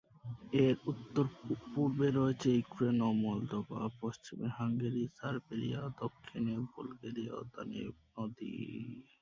এর 0.61 0.75
উত্তর-পূর্বে 0.91 2.07
রয়েছে 2.11 2.47
ইউক্রেন 2.53 2.97
ও 3.01 3.19
মলদোভা, 3.23 3.81
পশ্চিমে 3.99 4.47
হাঙ্গেরি 4.57 5.01
এবং 5.03 5.15
সার্বিয়া, 5.17 5.81
দক্ষিণে 6.01 6.53
বুলগেরিয়া 6.71 7.33
ও 7.35 7.43
দানিউব 7.53 7.95
নদী। 8.15 8.53